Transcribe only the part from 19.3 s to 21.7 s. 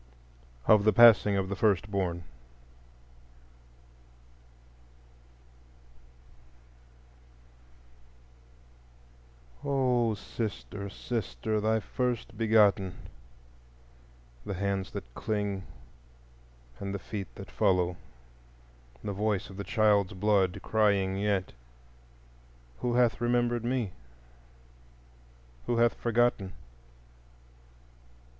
of the child's blood crying yet,